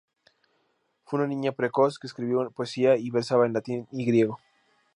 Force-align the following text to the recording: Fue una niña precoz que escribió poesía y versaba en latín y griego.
Fue 1.05 1.19
una 1.19 1.27
niña 1.27 1.51
precoz 1.51 1.99
que 1.99 2.07
escribió 2.07 2.49
poesía 2.49 2.97
y 2.97 3.11
versaba 3.11 3.45
en 3.45 3.53
latín 3.53 3.87
y 3.91 4.03
griego. 4.05 4.39